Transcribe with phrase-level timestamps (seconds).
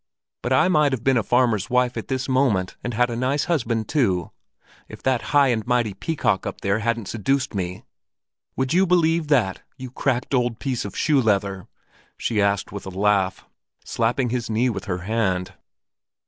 [0.41, 3.45] But I might have been a farmer's wife at this moment and had a nice
[3.45, 4.31] husband too,
[4.89, 7.83] if that high and mighty peacock up there hadn't seduced me.
[8.55, 11.67] Would you believe that, you cracked old piece of shoe leather?"
[12.17, 13.45] she asked with a laugh,
[13.85, 15.53] slapping his knee with her hand.